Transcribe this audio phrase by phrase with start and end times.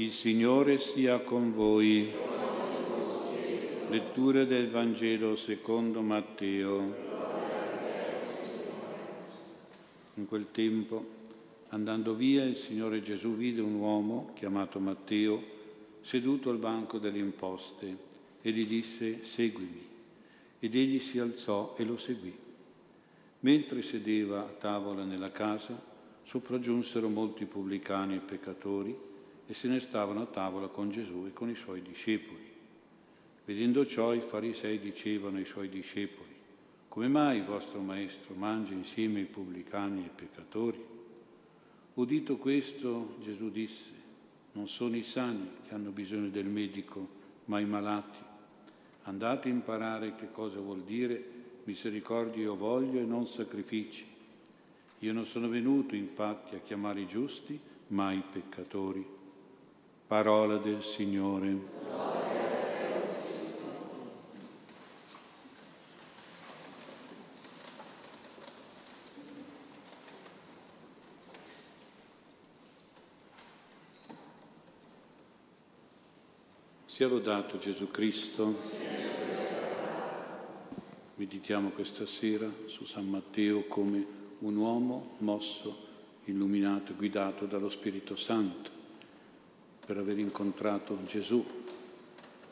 [0.00, 2.10] Il Signore sia con voi.
[3.90, 6.94] Lettura del Vangelo secondo Matteo.
[10.14, 11.06] In quel tempo,
[11.68, 15.42] andando via, il Signore Gesù vide un uomo chiamato Matteo
[16.00, 17.94] seduto al banco delle imposte
[18.40, 19.86] e gli disse seguimi.
[20.60, 22.34] Ed egli si alzò e lo seguì.
[23.40, 25.78] Mentre sedeva a tavola nella casa,
[26.22, 29.08] sopraggiunsero molti pubblicani e peccatori
[29.50, 32.48] e se ne stavano a tavola con Gesù e con i suoi discepoli.
[33.44, 36.28] Vedendo ciò i farisei dicevano ai suoi discepoli,
[36.86, 40.80] come mai il vostro maestro mangia insieme ai pubblicani e ai peccatori?
[41.94, 43.90] Udito questo, Gesù disse,
[44.52, 47.08] non sono i sani che hanno bisogno del medico,
[47.46, 48.18] ma i malati.
[49.02, 51.24] Andate a imparare che cosa vuol dire
[51.64, 54.06] misericordia io voglio e non sacrifici.
[55.00, 59.18] Io non sono venuto infatti a chiamare i giusti, ma i peccatori.
[60.10, 61.56] Parola del Signore.
[76.86, 78.56] Sia lodato Gesù Cristo.
[81.14, 84.04] Meditiamo questa sera su San Matteo come
[84.40, 85.86] un uomo mosso,
[86.24, 88.79] illuminato e guidato dallo Spirito Santo
[89.90, 91.44] per aver incontrato Gesù,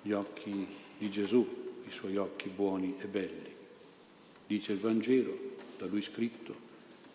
[0.03, 0.67] gli occhi
[0.99, 1.47] di Gesù,
[1.87, 3.55] i suoi occhi buoni e belli.
[4.45, 5.39] Dice il Vangelo,
[5.79, 6.53] da lui scritto,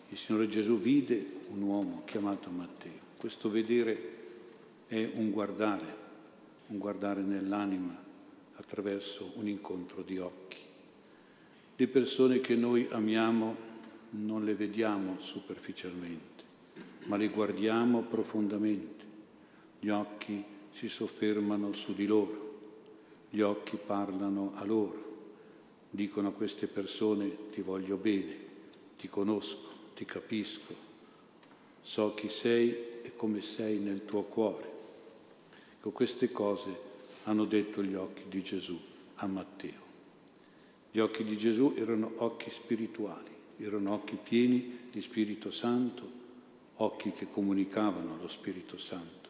[0.08, 3.00] il Signore Gesù vide un uomo chiamato Matteo.
[3.18, 4.12] Questo vedere
[4.86, 5.94] è un guardare,
[6.68, 7.94] un guardare nell'anima
[8.54, 10.56] attraverso un incontro di occhi.
[11.76, 13.54] Le persone che noi amiamo
[14.12, 16.44] non le vediamo superficialmente,
[17.08, 19.03] ma le guardiamo profondamente
[19.84, 22.52] gli occhi si soffermano su di loro,
[23.28, 25.12] gli occhi parlano a loro,
[25.90, 28.34] dicono a queste persone ti voglio bene,
[28.96, 30.74] ti conosco, ti capisco,
[31.82, 34.72] so chi sei e come sei nel tuo cuore.
[35.76, 36.74] Ecco, queste cose
[37.24, 38.80] hanno detto gli occhi di Gesù
[39.16, 39.82] a Matteo.
[40.92, 46.10] Gli occhi di Gesù erano occhi spirituali, erano occhi pieni di Spirito Santo,
[46.76, 49.23] occhi che comunicavano lo Spirito Santo.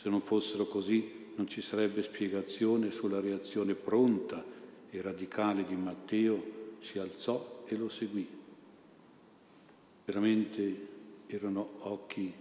[0.00, 4.44] Se non fossero così non ci sarebbe spiegazione sulla reazione pronta
[4.90, 8.26] e radicale di Matteo, si alzò e lo seguì.
[10.04, 10.86] Veramente
[11.26, 12.32] erano occhi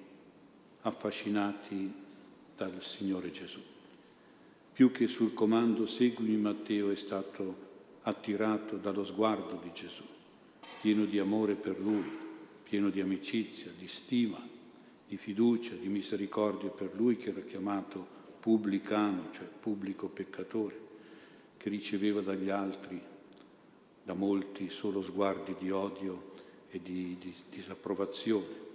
[0.82, 1.92] affascinati
[2.56, 3.60] dal Signore Gesù.
[4.72, 7.66] Più che sul comando seguimi Matteo è stato
[8.04, 10.04] attirato dallo sguardo di Gesù,
[10.82, 12.06] pieno di amore per lui,
[12.62, 14.56] pieno di amicizia, di stima
[15.08, 20.80] di fiducia, di misericordia per lui che era chiamato pubblicano, cioè pubblico peccatore,
[21.58, 23.02] che riceveva dagli altri,
[24.04, 26.32] da molti, solo sguardi di odio
[26.70, 28.66] e di, di disapprovazione.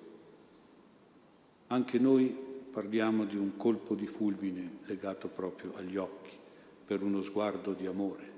[1.69, 2.34] Anche noi
[2.70, 6.31] parliamo di un colpo di fulmine legato proprio agli occhi,
[6.84, 8.31] per uno sguardo di amore,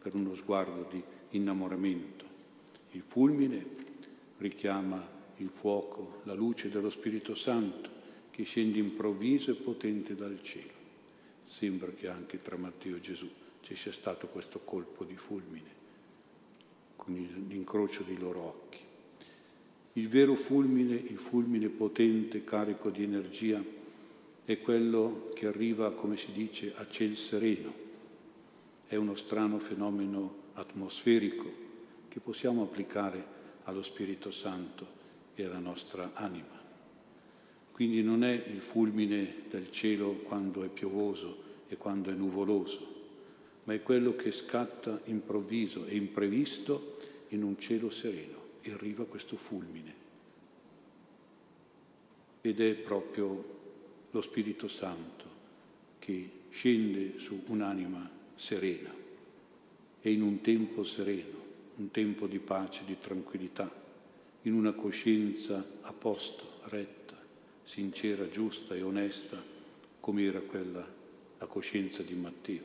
[0.00, 2.24] per uno sguardo di innamoramento.
[2.92, 3.64] Il fulmine
[4.38, 7.98] richiama il fuoco, la luce dello Spirito Santo
[8.30, 10.78] che scende improvviso e potente dal cielo.
[11.46, 13.28] Sembra che anche tra Matteo e Gesù
[13.62, 15.78] ci sia stato questo colpo di fulmine,
[16.96, 17.14] con
[17.48, 18.78] l'incrocio dei loro occhi.
[19.94, 23.62] Il vero fulmine, il fulmine potente, carico di energia,
[24.44, 27.88] è quello che arriva, come si dice, a ciel sereno.
[28.86, 31.68] È uno strano fenomeno atmosferico
[32.08, 34.98] che possiamo applicare allo Spirito Santo
[35.40, 36.58] e alla nostra anima.
[37.72, 42.98] Quindi non è il fulmine del cielo quando è piovoso e quando è nuvoloso,
[43.64, 49.36] ma è quello che scatta improvviso e imprevisto in un cielo sereno e arriva questo
[49.36, 49.94] fulmine.
[52.42, 53.58] Ed è proprio
[54.10, 55.24] lo Spirito Santo
[55.98, 58.92] che scende su un'anima serena
[60.02, 61.38] e in un tempo sereno,
[61.76, 63.80] un tempo di pace, di tranquillità
[64.42, 67.16] in una coscienza a posto, retta,
[67.62, 69.42] sincera, giusta e onesta,
[70.00, 70.86] come era quella,
[71.38, 72.62] la coscienza di Matteo.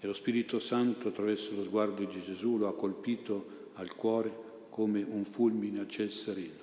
[0.00, 5.02] E lo Spirito Santo, attraverso lo sguardo di Gesù, lo ha colpito al cuore come
[5.02, 6.60] un fulmine a ciel sereno.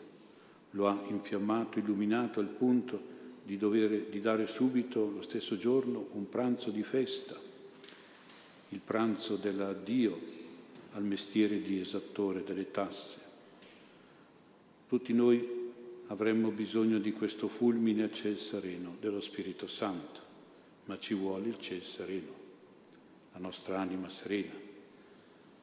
[0.71, 6.27] Lo ha infiammato, illuminato al punto di, dover, di dare subito, lo stesso giorno, un
[6.27, 7.39] pranzo di festa,
[8.69, 10.19] il pranzo dell'addio
[10.93, 13.28] al mestiere di esattore delle tasse
[14.89, 15.47] tutti noi
[16.07, 20.19] avremmo bisogno di questo fulmine a ciel sereno dello Spirito Santo,
[20.85, 22.33] ma ci vuole il ciel sereno,
[23.33, 24.55] la nostra anima serena.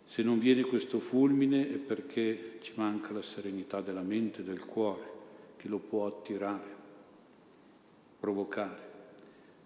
[0.05, 4.64] Se non viene questo fulmine è perché ci manca la serenità della mente e del
[4.64, 5.11] cuore
[5.56, 6.76] che lo può attirare,
[8.20, 8.84] provocare.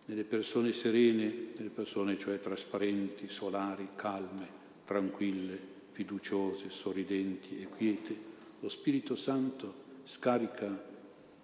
[0.06, 4.48] Nelle persone serene, nelle persone cioè trasparenti, solari, calme,
[4.86, 5.58] tranquille,
[5.90, 8.29] fiduciose, sorridenti e quiete,
[8.60, 10.88] lo Spirito Santo scarica,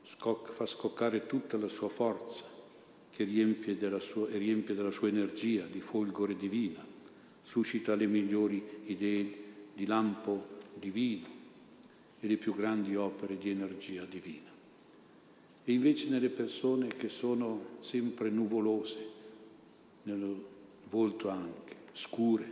[0.05, 2.45] scoc- fa scoccare tutta la sua forza
[3.11, 6.85] che riempie della sua, riempie della sua energia di folgore divina,
[7.43, 11.27] suscita le migliori idee di lampo divino
[12.21, 14.51] e le più grandi opere di energia divina.
[15.65, 19.15] E invece nelle persone che sono sempre nuvolose,
[20.03, 20.37] nel
[20.89, 22.49] volto anche, scure,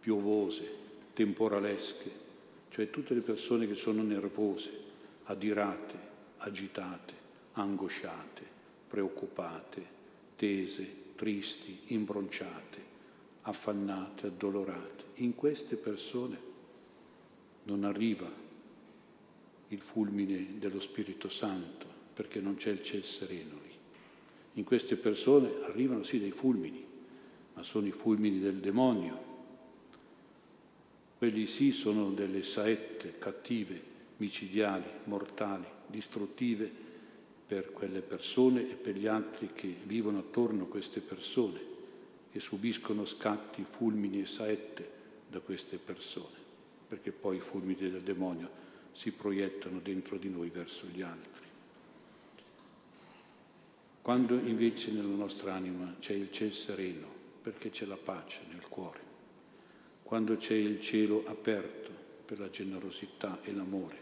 [0.00, 0.68] piovose,
[1.12, 2.26] temporalesche,
[2.70, 4.70] cioè tutte le persone che sono nervose,
[5.24, 5.98] adirate,
[6.38, 7.14] agitate,
[7.52, 8.42] angosciate,
[8.88, 9.96] preoccupate,
[10.36, 12.80] tese, tristi, imbronciate,
[13.42, 15.04] affannate, addolorate.
[15.16, 16.46] In queste persone
[17.64, 18.30] non arriva
[19.68, 23.76] il fulmine dello Spirito Santo perché non c'è il ciel sereno lì.
[24.54, 26.84] In queste persone arrivano sì dei fulmini,
[27.54, 29.27] ma sono i fulmini del demonio.
[31.18, 33.82] Quelli sì sono delle saette cattive
[34.18, 36.70] micidiali, mortali, distruttive
[37.44, 41.60] per quelle persone e per gli altri che vivono attorno a queste persone,
[42.30, 44.90] che subiscono scatti, fulmini e saette
[45.28, 46.36] da queste persone,
[46.86, 48.48] perché poi i fulmini del demonio
[48.92, 51.46] si proiettano dentro di noi verso gli altri.
[54.02, 57.08] Quando invece nella nostra anima c'è il cielo sereno,
[57.42, 59.07] perché c'è la pace nel cuore,
[60.08, 61.90] quando c'è il cielo aperto
[62.24, 63.96] per la generosità e l'amore,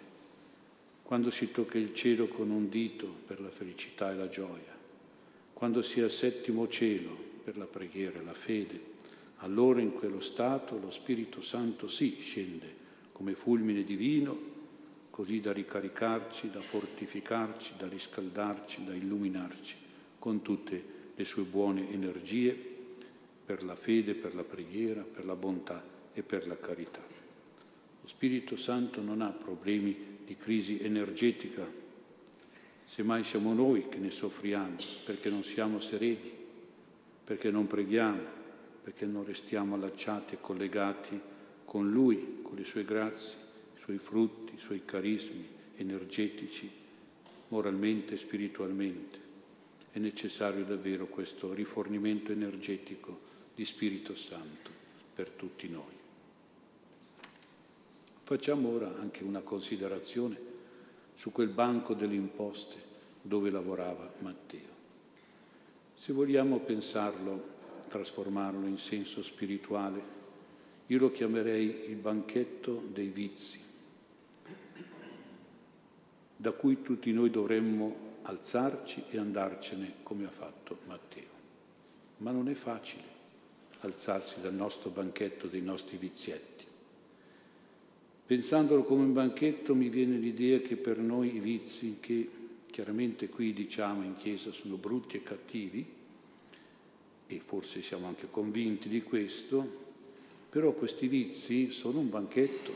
[1.02, 4.72] quando si tocca il cielo con un dito per la felicità e la gioia,
[5.52, 7.10] quando si è al settimo cielo
[7.42, 8.80] per la preghiera e la fede,
[9.38, 12.72] allora in quello stato lo Spirito Santo sì scende
[13.10, 14.38] come fulmine divino,
[15.10, 19.74] così da ricaricarci, da fortificarci, da riscaldarci, da illuminarci
[20.20, 20.84] con tutte
[21.16, 22.56] le sue buone energie
[23.44, 27.02] per la fede, per la preghiera, per la bontà e per la carità.
[28.00, 31.68] Lo Spirito Santo non ha problemi di crisi energetica,
[32.86, 36.32] semmai siamo noi che ne soffriamo perché non siamo sereni,
[37.22, 38.22] perché non preghiamo,
[38.82, 41.20] perché non restiamo allacciati e collegati
[41.66, 43.36] con Lui, con le sue grazie,
[43.76, 45.46] i suoi frutti, i suoi carismi
[45.76, 46.70] energetici,
[47.48, 49.18] moralmente e spiritualmente.
[49.92, 53.20] È necessario davvero questo rifornimento energetico
[53.54, 54.70] di Spirito Santo
[55.14, 55.95] per tutti noi.
[58.26, 60.36] Facciamo ora anche una considerazione
[61.14, 62.74] su quel banco delle imposte
[63.22, 64.74] dove lavorava Matteo.
[65.94, 67.54] Se vogliamo pensarlo,
[67.88, 70.02] trasformarlo in senso spirituale,
[70.86, 73.60] io lo chiamerei il banchetto dei vizi,
[76.34, 81.30] da cui tutti noi dovremmo alzarci e andarcene come ha fatto Matteo.
[82.16, 83.04] Ma non è facile
[83.82, 86.65] alzarsi dal nostro banchetto dei nostri vizietti.
[88.26, 92.28] Pensandolo come un banchetto mi viene l'idea che per noi i vizi, che
[92.66, 95.86] chiaramente qui diciamo in Chiesa sono brutti e cattivi,
[97.28, 99.84] e forse siamo anche convinti di questo,
[100.50, 102.74] però questi vizi sono un banchetto,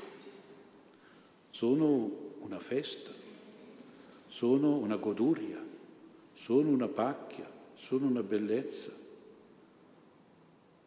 [1.50, 3.10] sono una festa,
[4.28, 5.60] sono una goduria,
[6.34, 8.92] sono una pacchia, sono una bellezza,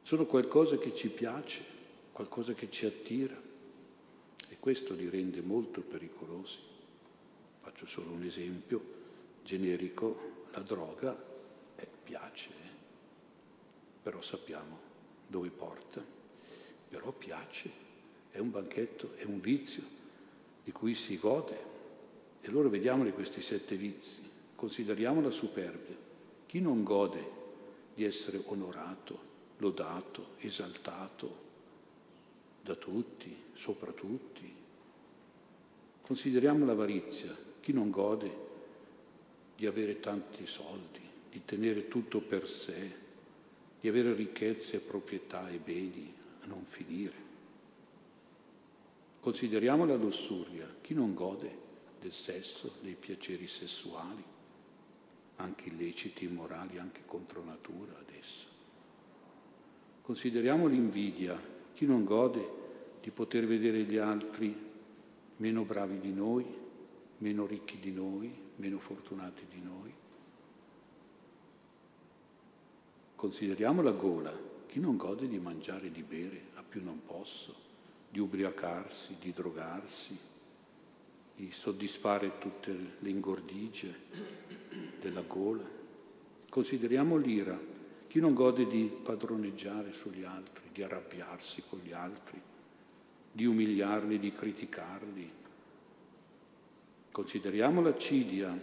[0.04, 1.62] sono qualcosa che ci piace,
[2.14, 3.52] qualcosa che ci attira.
[4.64, 6.58] Questo li rende molto pericolosi.
[7.60, 8.82] Faccio solo un esempio
[9.44, 11.22] generico, la droga
[11.76, 12.70] eh, piace, eh?
[14.02, 14.80] però sappiamo
[15.28, 16.02] dove porta,
[16.88, 17.70] però piace,
[18.32, 19.84] è un banchetto, è un vizio
[20.64, 21.58] di cui si gode.
[22.40, 24.22] E allora vediamoli questi sette vizi,
[24.56, 25.98] consideriamo la superbia.
[26.46, 27.32] Chi non gode
[27.94, 29.20] di essere onorato,
[29.58, 31.43] lodato, esaltato,
[32.64, 34.52] da tutti, sopra tutti.
[36.02, 38.52] Consideriamo l'avarizia, chi non gode
[39.56, 43.02] di avere tanti soldi, di tenere tutto per sé,
[43.80, 47.32] di avere ricchezze, proprietà e beni a non finire.
[49.20, 51.58] Consideriamo la lussuria, chi non gode
[52.00, 54.24] del sesso, dei piaceri sessuali,
[55.38, 58.48] anche illeciti, immorali, anche contro natura adesso.
[60.02, 61.42] Consideriamo l'invidia,
[61.74, 62.62] chi non gode
[63.02, 64.56] di poter vedere gli altri
[65.38, 66.46] meno bravi di noi,
[67.18, 69.94] meno ricchi di noi, meno fortunati di noi.
[73.16, 74.52] Consideriamo la gola.
[74.68, 77.54] Chi non gode di mangiare e di bere, a più non posso,
[78.10, 80.18] di ubriacarsi, di drogarsi,
[81.36, 83.96] di soddisfare tutte le ingordigie
[85.00, 85.64] della gola.
[86.50, 87.73] Consideriamo l'ira.
[88.14, 92.40] Chi non gode di padroneggiare sugli altri, di arrabbiarsi con gli altri,
[93.32, 95.32] di umiliarli, di criticarli.
[97.10, 98.56] Consideriamo l'accidia.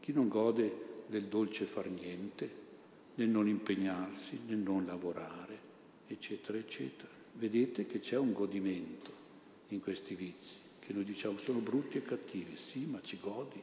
[0.00, 2.50] Chi non gode del dolce far niente,
[3.16, 5.58] nel non impegnarsi, nel non lavorare,
[6.06, 7.12] eccetera, eccetera.
[7.34, 9.12] Vedete che c'è un godimento
[9.68, 13.60] in questi vizi, che noi diciamo sono brutti e cattivi, sì, ma ci godi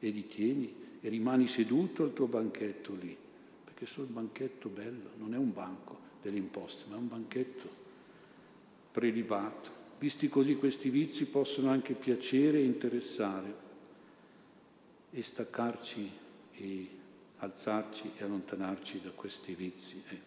[0.00, 3.16] e li tieni e rimani seduto al tuo banchetto lì,
[3.74, 7.82] perché un banchetto bello, non è un banco delle imposte, ma è un banchetto
[8.92, 9.82] prelibato.
[9.98, 13.62] Visti così questi vizi possono anche piacere e interessare
[15.10, 16.10] e staccarci
[16.52, 16.88] e
[17.38, 20.18] alzarci e allontanarci da questi vizi è,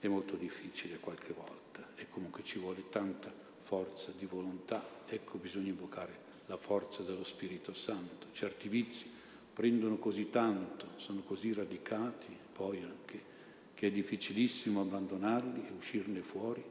[0.00, 3.32] è molto difficile qualche volta e comunque ci vuole tanta
[3.62, 4.84] forza di volontà.
[5.06, 8.26] Ecco, bisogna invocare la forza dello Spirito Santo.
[8.32, 9.18] Certi vizi
[9.60, 13.28] prendono così tanto, sono così radicati, poi anche
[13.74, 16.64] che è difficilissimo abbandonarli e uscirne fuori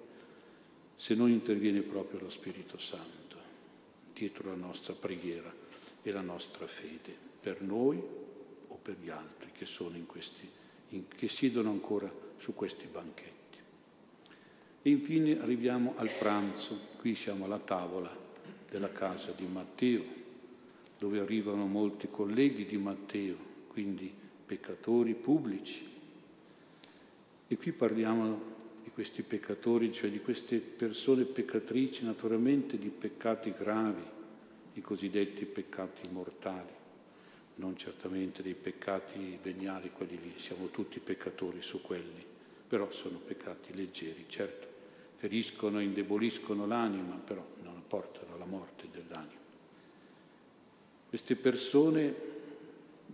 [0.96, 3.38] se non interviene proprio lo Spirito Santo
[4.12, 5.54] dietro la nostra preghiera
[6.02, 8.02] e la nostra fede per noi
[8.82, 9.68] per gli altri che,
[10.08, 10.50] questi,
[10.90, 13.58] in, che siedono ancora su questi banchetti.
[14.82, 18.10] E infine arriviamo al pranzo, qui siamo alla tavola
[18.68, 20.19] della casa di Matteo,
[21.00, 23.36] dove arrivano molti colleghi di Matteo,
[23.70, 24.14] quindi
[24.46, 25.88] peccatori pubblici.
[27.48, 34.04] E qui parliamo di questi peccatori, cioè di queste persone peccatrici, naturalmente di peccati gravi,
[34.74, 36.78] i cosiddetti peccati mortali
[37.60, 42.26] non certamente dei peccati veniali, quelli lì, siamo tutti peccatori su quelli,
[42.68, 44.68] però sono peccati leggeri, certo,
[45.16, 48.89] feriscono, indeboliscono l'anima, però non portano alla morte.
[51.10, 52.16] Queste persone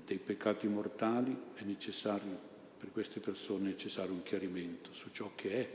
[0.06, 2.38] dei peccati mortali è necessario,
[2.78, 5.70] per queste persone è necessario un chiarimento su ciò che è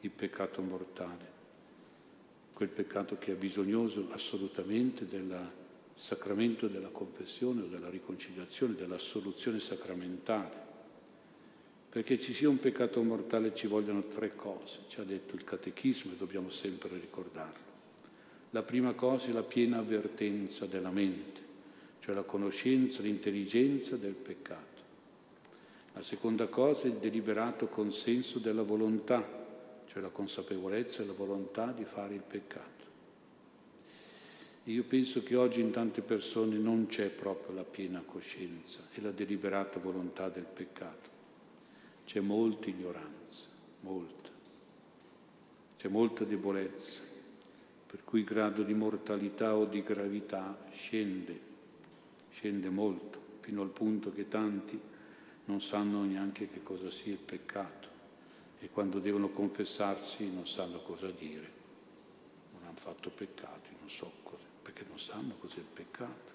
[0.00, 1.32] il peccato mortale,
[2.52, 5.62] quel peccato che è bisognoso assolutamente della
[5.94, 10.62] sacramento della confessione o della riconciliazione, dell'assoluzione sacramentale.
[11.88, 16.12] Perché ci sia un peccato mortale ci vogliono tre cose, ci ha detto il catechismo
[16.12, 17.72] e dobbiamo sempre ricordarlo.
[18.50, 21.42] La prima cosa è la piena avvertenza della mente,
[22.04, 24.82] cioè la conoscenza, l'intelligenza del peccato.
[25.94, 29.26] La seconda cosa è il deliberato consenso della volontà,
[29.86, 32.84] cioè la consapevolezza e la volontà di fare il peccato.
[34.64, 39.10] Io penso che oggi in tante persone non c'è proprio la piena coscienza e la
[39.10, 41.08] deliberata volontà del peccato.
[42.04, 43.48] C'è molta ignoranza,
[43.80, 44.28] molta.
[45.78, 47.00] C'è molta debolezza,
[47.86, 51.52] per cui il grado di mortalità o di gravità scende,
[52.34, 54.78] scende molto, fino al punto che tanti
[55.46, 57.88] non sanno neanche che cosa sia il peccato
[58.58, 61.62] e quando devono confessarsi non sanno cosa dire.
[62.52, 66.32] Non hanno fatto peccati, non so cosa perché non sanno cos'è il peccato.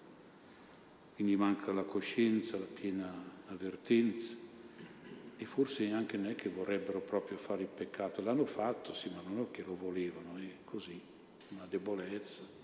[1.16, 3.12] Quindi manca la coscienza, la piena
[3.48, 4.36] avvertenza
[5.36, 9.22] e forse anche non è che vorrebbero proprio fare il peccato, l'hanno fatto sì, ma
[9.22, 11.00] non è che lo volevano, è così,
[11.50, 12.59] una debolezza.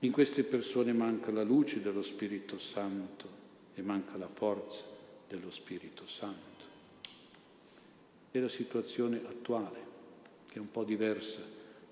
[0.00, 3.26] In queste persone manca la luce dello Spirito Santo
[3.74, 4.84] e manca la forza
[5.26, 6.64] dello Spirito Santo.
[8.30, 9.80] È la situazione attuale,
[10.46, 11.42] che è un po' diversa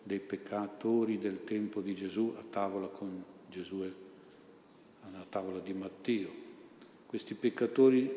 [0.03, 3.83] dei peccatori del tempo di Gesù a tavola con Gesù,
[5.03, 6.31] alla tavola di Matteo.
[7.07, 8.09] Questi peccatori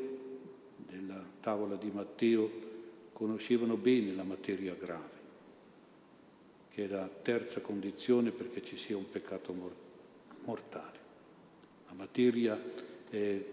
[0.75, 2.51] della tavola di Matteo
[3.11, 5.18] conoscevano bene la materia grave,
[6.79, 9.53] che è la terza condizione perché ci sia un peccato
[10.45, 10.97] mortale.
[11.87, 12.57] La materia
[13.09, 13.43] è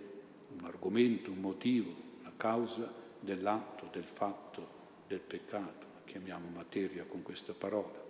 [0.56, 4.68] un argomento, un motivo, una causa dell'atto, del fatto,
[5.09, 8.04] del peccato, chiamiamo materia con questa parola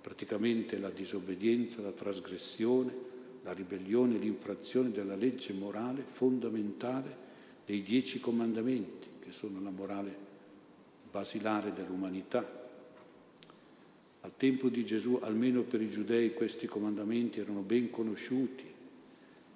[0.00, 2.94] praticamente la disobbedienza, la trasgressione,
[3.42, 7.16] la ribellione, l'infrazione della legge morale fondamentale
[7.64, 10.16] dei dieci comandamenti, che sono la morale
[11.10, 12.65] basilare dell'umanità.
[14.26, 18.64] Al tempo di Gesù, almeno per i giudei, questi comandamenti erano ben conosciuti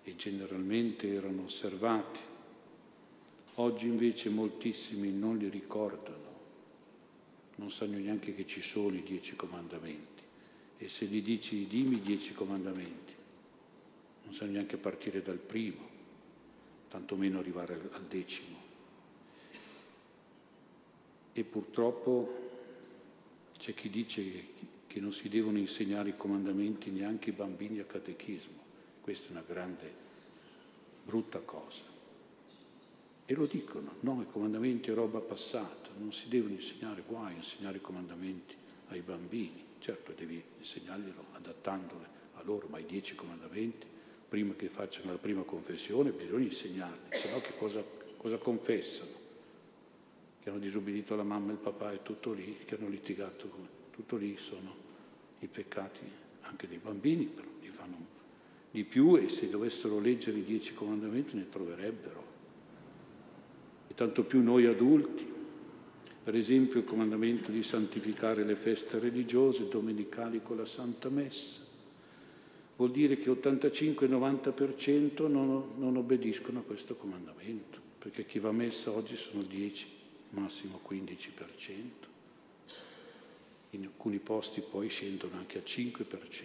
[0.05, 2.21] e generalmente erano osservati.
[3.57, 6.39] Oggi invece moltissimi non li ricordano,
[7.57, 10.23] non sanno neanche che ci sono i dieci comandamenti
[10.79, 13.13] e se gli dici dimmi i dieci comandamenti,
[14.23, 15.89] non sanno neanche partire dal primo,
[16.89, 18.57] tantomeno arrivare al decimo.
[21.33, 22.50] E purtroppo
[23.61, 24.45] c'è chi dice
[24.87, 28.59] che non si devono insegnare i comandamenti neanche ai bambini a catechismo.
[29.03, 29.93] Questa è una grande,
[31.05, 31.83] brutta cosa.
[33.27, 37.77] E lo dicono, no, i comandamenti è roba passata, non si devono insegnare, guai insegnare
[37.77, 38.55] i comandamenti
[38.89, 39.63] ai bambini.
[39.79, 43.87] Certo, devi insegnarglielo adattandole a loro, ma i dieci comandamenti,
[44.27, 47.85] prima che facciano la prima confessione, bisogna insegnarli, se no che cosa,
[48.17, 49.20] cosa confessano?
[50.43, 53.51] Che hanno disobbedito la mamma e il papà e tutto lì, che hanno litigato,
[53.91, 54.75] tutto lì sono
[55.41, 56.01] i peccati
[56.43, 58.19] anche dei bambini, però li fanno
[58.71, 62.25] di più e se dovessero leggere i dieci comandamenti ne troverebbero
[63.89, 65.27] e tanto più noi adulti.
[66.23, 71.61] Per esempio il comandamento di santificare le feste religiose domenicali con la Santa Messa.
[72.77, 78.91] Vuol dire che 85-90% non, non obbediscono a questo comandamento, perché chi va a messa
[78.91, 79.87] oggi sono 10,
[80.31, 82.09] massimo 15%.
[83.71, 86.45] In alcuni posti poi scendono anche a 5%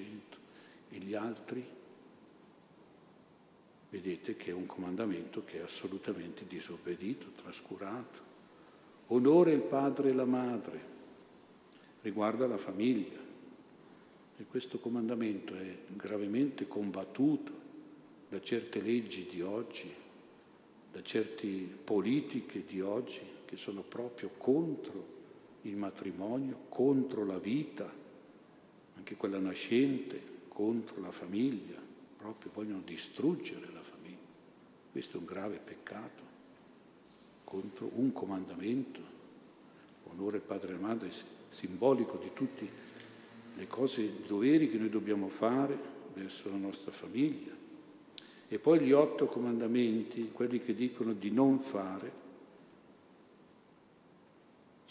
[0.89, 1.65] e gli altri
[3.89, 8.23] vedete che è un comandamento che è assolutamente disobbedito, trascurato.
[9.07, 10.93] Onore il padre e la madre,
[12.01, 13.23] riguarda la famiglia.
[14.37, 17.63] E questo comandamento è gravemente combattuto
[18.27, 19.91] da certe leggi di oggi,
[20.91, 25.13] da certe politiche di oggi che sono proprio contro
[25.63, 27.91] il matrimonio, contro la vita,
[28.95, 31.79] anche quella nascente, contro la famiglia,
[32.17, 33.81] proprio vogliono distruggere la
[34.95, 36.23] questo è un grave peccato
[37.43, 39.01] contro un comandamento,
[40.05, 41.11] onore padre e madre,
[41.49, 42.65] simbolico di tutte
[43.55, 45.77] le cose, i doveri che noi dobbiamo fare
[46.13, 47.51] verso la nostra famiglia.
[48.47, 52.09] E poi gli otto comandamenti, quelli che dicono di non fare,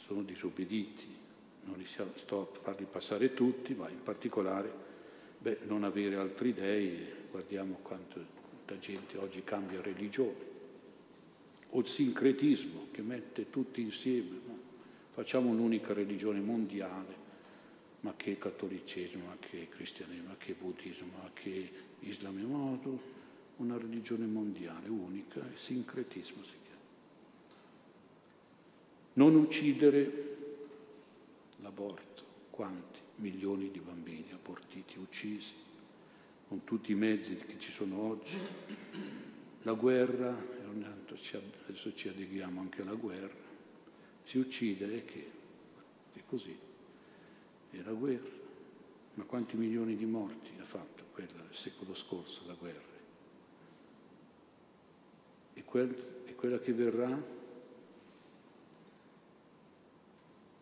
[0.04, 1.22] sono disobbediti.
[1.64, 4.72] Non li sto a farli passare tutti, ma in particolare
[5.38, 10.52] beh, non avere altri dei, guardiamo quanto Tanta gente oggi cambia religione.
[11.70, 14.40] O il sincretismo che mette tutti insieme.
[14.46, 14.58] No?
[15.10, 17.14] Facciamo un'unica religione mondiale,
[18.00, 22.80] ma che cattolicesimo, ma che cristianesimo, ma che buddismo, ma che islamismo,
[23.56, 26.63] una religione mondiale unica, il sincretismo si.
[29.14, 30.36] Non uccidere
[31.60, 35.54] l'aborto, quanti milioni di bambini abortiti, uccisi,
[36.48, 38.36] con tutti i mezzi che ci sono oggi.
[39.62, 40.36] La guerra,
[41.66, 43.42] adesso ci adeguiamo anche alla guerra,
[44.24, 45.30] si uccide e che?
[46.12, 46.56] È così.
[47.70, 48.42] È la guerra.
[49.14, 52.92] Ma quanti milioni di morti ha fatto quella il secolo scorso, la guerra?
[55.54, 57.33] E, quel, e quella che verrà?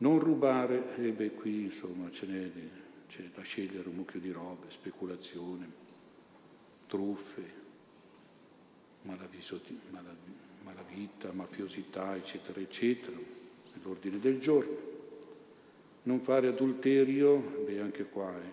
[0.03, 2.51] Non rubare, e beh qui insomma ce n'è,
[3.07, 5.71] c'è da scegliere un mucchio di robe, speculazione,
[6.89, 7.61] truffe,
[10.63, 13.17] malavita, mafiosità, eccetera, eccetera,
[13.75, 14.91] nell'ordine del giorno.
[16.03, 18.53] Non fare adulterio, beh anche qua è.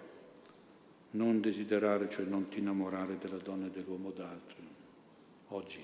[1.12, 4.58] Non desiderare, cioè non ti innamorare della donna e dell'uomo d'altro.
[5.48, 5.84] Oggi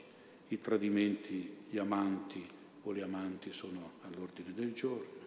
[0.49, 2.47] i tradimenti, gli amanti
[2.83, 5.23] o le amanti sono all'ordine del giorno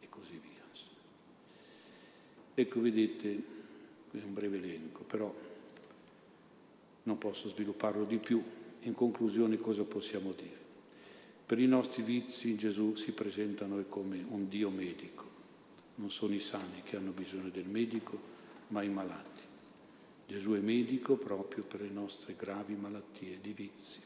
[0.00, 0.56] e così via.
[2.58, 3.42] Ecco, vedete,
[4.10, 5.32] è un breve elenco, però
[7.04, 8.42] non posso svilupparlo di più.
[8.80, 10.56] In conclusione cosa possiamo dire?
[11.46, 15.24] Per i nostri vizi Gesù si presenta a noi come un Dio medico.
[15.94, 18.18] Non sono i sani che hanno bisogno del medico,
[18.68, 19.42] ma i malati.
[20.26, 24.00] Gesù è medico proprio per le nostre gravi malattie di vizi.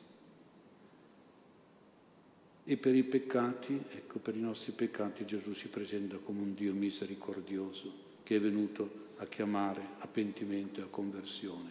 [2.65, 6.75] E per i peccati, ecco, per i nostri peccati Gesù si presenta come un Dio
[6.75, 11.71] misericordioso che è venuto a chiamare a pentimento e a conversione,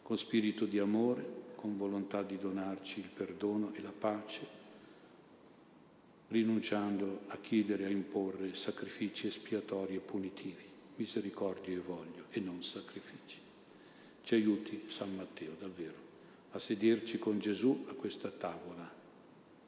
[0.00, 1.22] con spirito di amore,
[1.56, 4.46] con volontà di donarci il perdono e la pace,
[6.28, 10.64] rinunciando a chiedere e a imporre sacrifici espiatori e punitivi,
[10.96, 13.36] misericordia e voglio e non sacrifici.
[14.22, 16.08] Ci aiuti San Matteo davvero
[16.52, 18.90] a sederci con Gesù a questa tavola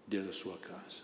[0.02, 1.02] della sua casa.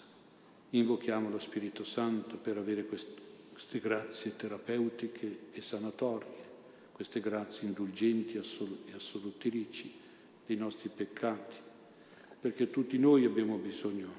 [0.71, 3.28] Invochiamo lo Spirito Santo per avere questo
[3.59, 6.47] queste grazie terapeutiche e sanatorie,
[6.93, 9.93] queste grazie indulgenti e assolutrici
[10.47, 11.57] dei nostri peccati,
[12.41, 14.13] perché tutti noi abbiamo bisogno,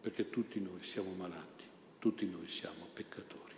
[0.00, 1.62] perché tutti noi siamo malati,
[2.00, 3.53] tutti noi siamo peccatori.